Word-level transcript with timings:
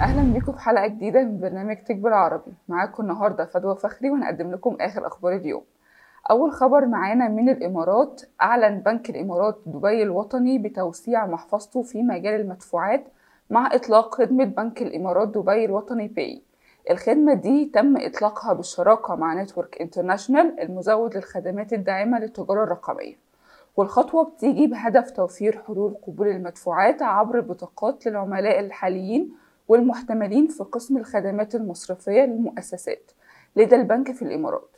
أهلا 0.00 0.32
بيكم 0.32 0.52
في 0.52 0.60
حلقة 0.60 0.86
جديدة 0.86 1.22
من 1.22 1.40
برنامج 1.40 1.76
tech 1.76 1.96
بالعربي. 1.96 2.52
معاكم 2.68 3.02
النهارده 3.02 3.44
فدوى 3.44 3.76
فخري 3.76 4.10
وهنقدم 4.10 4.52
لكم 4.52 4.76
آخر 4.80 5.06
أخبار 5.06 5.32
اليوم. 5.36 5.62
أول 6.30 6.52
خبر 6.52 6.86
معانا 6.86 7.28
من 7.28 7.48
الإمارات 7.48 8.22
أعلن 8.42 8.80
بنك 8.80 9.10
الإمارات 9.10 9.58
دبي 9.66 10.02
الوطني 10.02 10.58
بتوسيع 10.58 11.26
محفظته 11.26 11.82
في 11.82 12.02
مجال 12.02 12.40
المدفوعات 12.40 13.04
مع 13.50 13.74
إطلاق 13.74 14.14
خدمة 14.14 14.44
بنك 14.44 14.82
الإمارات 14.82 15.28
دبي 15.28 15.64
الوطني 15.64 16.08
Pay. 16.08 16.42
الخدمة 16.90 17.34
دي 17.34 17.64
تم 17.74 17.96
إطلاقها 17.96 18.52
بالشراكة 18.52 19.14
مع 19.14 19.42
Network 19.42 19.80
International 19.80 20.60
المزود 20.60 21.16
للخدمات 21.16 21.72
الداعمة 21.72 22.18
للتجارة 22.18 22.64
الرقمية. 22.64 23.14
والخطوة 23.76 24.24
بتيجي 24.24 24.66
بهدف 24.66 25.10
توفير 25.10 25.62
حلول 25.66 25.96
قبول 26.06 26.28
المدفوعات 26.28 27.02
عبر 27.02 27.36
البطاقات 27.38 28.06
للعملاء 28.06 28.60
الحاليين 28.60 29.32
والمحتملين 29.68 30.46
في 30.48 30.64
قسم 30.64 30.96
الخدمات 30.96 31.54
المصرفية 31.54 32.22
للمؤسسات 32.24 33.10
لدى 33.56 33.76
البنك 33.76 34.12
في 34.12 34.22
الإمارات. 34.22 34.76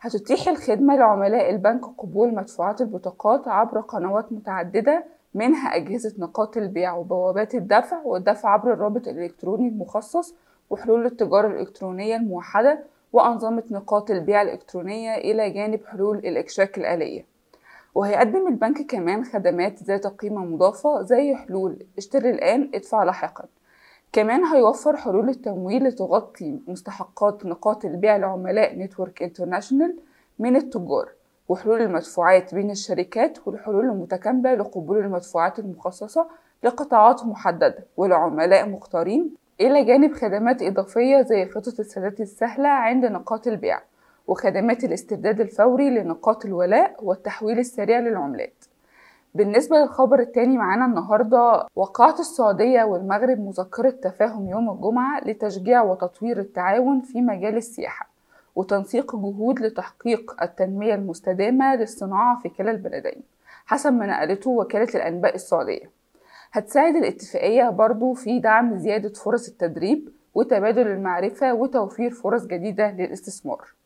هتتيح 0.00 0.48
الخدمة 0.48 0.96
لعملاء 0.96 1.50
البنك 1.50 1.84
قبول 1.98 2.34
مدفوعات 2.34 2.80
البطاقات 2.80 3.48
عبر 3.48 3.80
قنوات 3.80 4.32
متعددة 4.32 5.04
منها 5.34 5.76
أجهزة 5.76 6.14
نقاط 6.18 6.56
البيع 6.56 6.94
وبوابات 6.96 7.54
الدفع 7.54 8.02
والدفع 8.04 8.48
عبر 8.50 8.72
الرابط 8.72 9.08
الإلكتروني 9.08 9.68
المخصص 9.68 10.34
وحلول 10.70 11.06
التجارة 11.06 11.46
الإلكترونية 11.48 12.16
الموحدة 12.16 12.80
وأنظمة 13.12 13.62
نقاط 13.70 14.10
البيع 14.10 14.42
الإلكترونية 14.42 15.14
إلى 15.14 15.50
جانب 15.50 15.84
حلول 15.86 16.18
الإكشاك 16.18 16.78
الآلية. 16.78 17.26
وهيقدم 17.94 18.48
البنك 18.48 18.86
كمان 18.86 19.24
خدمات 19.24 19.82
ذات 19.82 20.06
قيمة 20.06 20.44
مضافة 20.44 21.02
زي 21.02 21.34
حلول 21.34 21.76
اشتري 21.98 22.30
الآن 22.30 22.70
ادفع 22.74 23.04
لاحقا 23.04 23.44
كمان 24.12 24.44
هيوفر 24.44 24.96
حلول 24.96 25.28
التمويل 25.28 25.84
لتغطي 25.84 26.60
مستحقات 26.68 27.46
نقاط 27.46 27.84
البيع 27.84 28.16
لعملاء 28.16 28.78
Network 28.78 29.22
International 29.22 29.96
من 30.38 30.56
التجار 30.56 31.08
وحلول 31.48 31.82
المدفوعات 31.82 32.54
بين 32.54 32.70
الشركات 32.70 33.38
والحلول 33.46 33.84
المتكاملة 33.84 34.54
لقبول 34.54 34.98
المدفوعات 34.98 35.58
المخصصة 35.58 36.26
لقطاعات 36.62 37.26
محددة 37.26 37.86
ولعملاء 37.96 38.68
مختارين 38.68 39.34
إلى 39.60 39.84
جانب 39.84 40.12
خدمات 40.12 40.62
إضافية 40.62 41.22
زي 41.22 41.46
خطط 41.46 41.80
السداد 41.80 42.20
السهلة 42.20 42.68
عند 42.68 43.04
نقاط 43.04 43.46
البيع 43.46 43.80
وخدمات 44.26 44.84
الاسترداد 44.84 45.40
الفوري 45.40 45.90
لنقاط 45.90 46.44
الولاء 46.44 46.96
والتحويل 47.02 47.58
السريع 47.58 47.98
للعملات. 47.98 48.64
بالنسبة 49.34 49.76
للخبر 49.76 50.20
التاني 50.20 50.58
معانا 50.58 50.84
النهاردة 50.84 51.66
وقعت 51.76 52.20
السعودية 52.20 52.82
والمغرب 52.82 53.38
مذكرة 53.38 53.90
تفاهم 53.90 54.48
يوم 54.48 54.70
الجمعة 54.70 55.20
لتشجيع 55.24 55.82
وتطوير 55.82 56.40
التعاون 56.40 57.00
في 57.00 57.20
مجال 57.20 57.56
السياحة 57.56 58.10
وتنسيق 58.56 59.16
جهود 59.16 59.60
لتحقيق 59.60 60.42
التنمية 60.42 60.94
المستدامة 60.94 61.74
للصناعة 61.74 62.38
في 62.38 62.48
كلا 62.48 62.70
البلدين. 62.70 63.22
حسب 63.66 63.92
ما 63.92 64.06
نقلته 64.06 64.50
وكالة 64.50 64.94
الأنباء 64.94 65.34
السعودية. 65.34 65.90
هتساعد 66.52 66.96
الاتفاقية 66.96 67.70
برضو 67.70 68.14
في 68.14 68.40
دعم 68.40 68.78
زيادة 68.78 69.12
فرص 69.12 69.48
التدريب 69.48 70.08
وتبادل 70.34 70.86
المعرفة 70.86 71.54
وتوفير 71.54 72.10
فرص 72.10 72.46
جديدة 72.46 72.90
للاستثمار. 72.90 73.79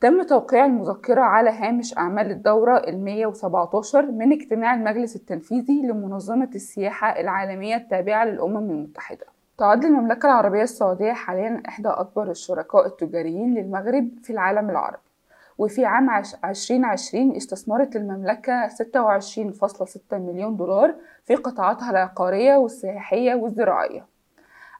تم 0.00 0.22
توقيع 0.22 0.64
المذكرة 0.64 1.20
على 1.20 1.50
هامش 1.50 1.98
أعمال 1.98 2.30
الدورة 2.30 2.76
المية 2.76 3.26
وسبعتاشر 3.26 4.06
من 4.06 4.32
اجتماع 4.32 4.74
المجلس 4.74 5.16
التنفيذي 5.16 5.82
لمنظمة 5.82 6.50
السياحة 6.54 7.20
العالمية 7.20 7.76
التابعة 7.76 8.24
للأمم 8.24 8.70
المتحدة. 8.70 9.26
تعد 9.58 9.84
المملكة 9.84 10.26
العربية 10.26 10.62
السعودية 10.62 11.12
حاليا 11.12 11.62
إحدى 11.68 11.88
أكبر 11.88 12.30
الشركاء 12.30 12.86
التجاريين 12.86 13.54
للمغرب 13.54 14.08
في 14.22 14.30
العالم 14.32 14.70
العربي. 14.70 15.02
وفي 15.58 15.84
عام 15.84 16.10
عشرين 16.44 16.84
عشرين 16.84 17.36
استثمرت 17.36 17.96
المملكة 17.96 18.68
ستة 18.68 19.02
وعشرين 19.02 19.52
فاصلة 19.52 19.86
ستة 19.86 20.18
مليون 20.18 20.56
دولار 20.56 20.94
في 21.24 21.34
قطاعاتها 21.34 21.90
العقارية 21.90 22.56
والسياحية 22.56 23.34
والزراعية. 23.34 24.06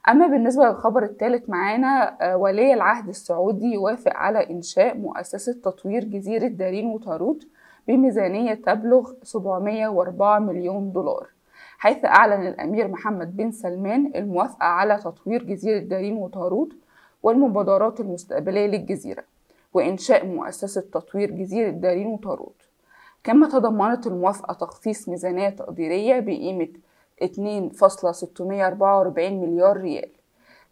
أما 0.09 0.27
بالنسبة 0.27 0.65
للخبر 0.65 1.03
الثالث 1.03 1.49
معانا 1.49 2.17
ولي 2.35 2.73
العهد 2.73 3.07
السعودي 3.07 3.73
يوافق 3.73 4.13
على 4.13 4.49
إنشاء 4.49 4.97
مؤسسة 4.97 5.53
تطوير 5.53 6.03
جزيرة 6.03 6.47
دارين 6.47 6.85
وطاروت 6.85 7.47
بميزانية 7.87 8.53
تبلغ 8.53 9.11
704 9.23 10.39
مليون 10.39 10.91
دولار 10.91 11.27
حيث 11.77 12.05
أعلن 12.05 12.47
الأمير 12.47 12.87
محمد 12.87 13.37
بن 13.37 13.51
سلمان 13.51 14.11
الموافقة 14.15 14.65
على 14.65 14.97
تطوير 14.97 15.43
جزيرة 15.43 15.79
دارين 15.79 16.17
وطاروت 16.17 16.73
والمبادرات 17.23 17.99
المستقبلية 17.99 18.67
للجزيرة 18.67 19.23
وإنشاء 19.73 20.25
مؤسسة 20.25 20.81
تطوير 20.81 21.31
جزيرة 21.31 21.69
دارين 21.69 22.07
وطاروت. 22.07 22.61
كما 23.23 23.49
تضمنت 23.49 24.07
الموافقة 24.07 24.53
تخصيص 24.53 25.09
ميزانية 25.09 25.49
تقديرية 25.49 26.19
بقيمة 26.19 26.67
2.644 27.27 29.19
مليار 29.19 29.77
ريال. 29.77 30.09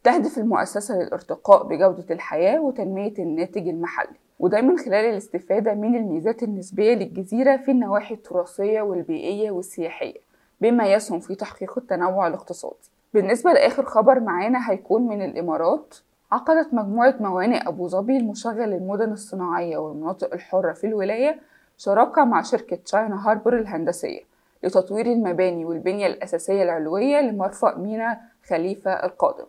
تهدف 0.04 0.38
المؤسسة 0.38 0.98
للارتقاء 0.98 1.64
بجودة 1.64 2.06
الحياة 2.12 2.62
وتنمية 2.62 3.14
الناتج 3.20 3.68
المحلي 3.68 4.16
وده 4.40 4.62
من 4.62 4.78
خلال 4.78 5.06
الاستفادة 5.06 5.74
من 5.74 5.96
الميزات 5.96 6.44
النسبية 6.44 6.94
للجزيرة 6.96 7.58
في 7.58 7.72
النواحي 7.72 8.14
التراثية 8.14 8.82
والبيئية 8.82 9.52
والسياحية 9.52 10.18
بما 10.62 10.94
يسهم 10.94 11.20
في 11.20 11.36
تحقيق 11.36 11.78
التنوع 11.78 12.28
الاقتصادي. 12.28 12.90
بالنسبة 13.14 13.54
لآخر 13.54 13.86
خبر 13.86 14.20
معانا 14.20 14.72
هيكون 14.72 15.08
من 15.08 15.22
الإمارات 15.22 15.96
عقدت 16.32 16.74
مجموعة 16.74 17.16
موانئ 17.20 17.68
أبو 17.68 17.88
ظبي 17.88 18.18
المشغل 18.18 18.70
للمدن 18.70 19.12
الصناعية 19.12 19.78
والمناطق 19.78 20.34
الحرة 20.34 20.74
في 20.74 20.88
الولاية 20.88 21.40
شراكة 21.78 22.26
مع 22.26 22.42
شركة 22.42 22.76
تشاينا 22.76 23.30
هاربر 23.30 23.60
الهندسية. 23.60 24.29
لتطوير 24.64 25.06
المباني 25.06 25.66
والبنية 25.66 26.08
الأساسية 26.08 26.64
العلوية 26.64 27.22
لمرفأ 27.22 27.78
مينا 27.78 28.22
خليفة 28.48 28.92
القادم. 28.92 29.46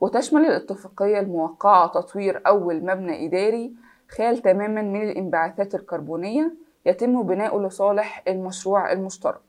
وتشمل 0.00 0.44
الاتفاقية 0.44 1.20
الموقعة 1.20 1.86
تطوير 1.88 2.42
أول 2.46 2.84
مبنى 2.84 3.26
إداري 3.26 3.72
خال 4.08 4.38
تماما 4.38 4.82
من 4.82 5.02
الانبعاثات 5.10 5.74
الكربونية 5.74 6.54
يتم 6.86 7.22
بناؤه 7.22 7.62
لصالح 7.62 8.22
المشروع 8.28 8.92
المشترك 8.92 9.40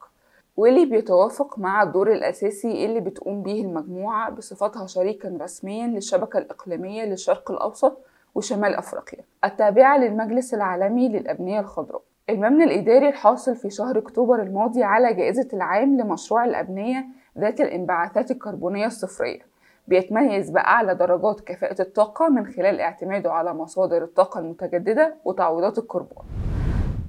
واللي 0.57 0.85
بيتوافق 0.85 1.59
مع 1.59 1.83
الدور 1.83 2.12
الأساسي 2.12 2.85
اللي 2.85 3.00
بتقوم 3.00 3.44
به 3.44 3.62
المجموعة 3.62 4.29
بصفتها 4.29 4.88
شريكا 4.88 5.38
رسميا 5.41 5.88
للشبكة 5.88 6.38
الإقليمية 6.39 7.03
للشرق 7.06 7.51
الأوسط 7.51 7.97
وشمال 8.35 8.75
أفريقيا 8.75 9.23
التابعة 9.44 9.97
للمجلس 9.97 10.53
العالمي 10.53 11.09
للأبنية 11.09 11.59
الخضراء. 11.59 12.01
المبنى 12.30 12.64
الإداري 12.64 13.09
الحاصل 13.09 13.56
في 13.56 13.70
شهر 13.70 13.98
أكتوبر 13.98 14.42
الماضي 14.42 14.84
على 14.84 15.14
جائزة 15.14 15.48
العام 15.54 15.98
لمشروع 15.98 16.46
الأبنية 16.46 17.06
ذات 17.38 17.62
الانبعاثات 17.62 18.32
الكربونية 18.32 18.86
الصفرية. 18.86 19.40
بيتميز 19.88 20.50
بأعلى 20.50 20.96
درجات 20.96 21.42
كفاءة 21.42 21.81
الطاقة 21.81 22.30
من 22.30 22.46
خلال 22.46 22.81
اعتماده 22.81 23.31
على 23.34 23.54
مصادر 23.54 24.04
الطاقة 24.04 24.40
المتجددة 24.40 25.16
وتعويضات 25.26 25.78
الكربون. 25.78 26.26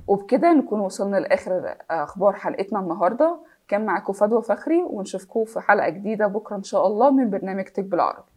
وبكده 0.06 0.52
نكون 0.52 0.80
وصلنا 0.80 1.16
لآخر 1.16 1.74
أخبار 1.90 2.32
حلقتنا 2.32 2.80
النهاردة. 2.80 3.36
كان 3.68 3.86
معاكم 3.86 4.12
فدوى 4.12 4.42
فخري 4.42 4.82
ونشوفكم 4.82 5.44
في 5.44 5.60
حلقة 5.60 5.88
جديدة 5.88 6.26
بكرة 6.26 6.56
إن 6.56 6.62
شاء 6.62 6.86
الله 6.86 7.10
من 7.10 7.30
برنامج 7.30 7.64
تك 7.64 7.84
بالعربي 7.84 8.31